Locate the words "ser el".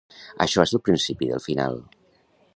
0.71-0.83